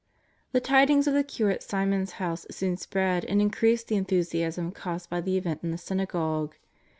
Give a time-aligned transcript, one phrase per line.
[0.51, 5.11] The tidings of the cure at Simon's house soon spread and increased the enthusiasm caused
[5.11, 6.55] by the event in the synagogue.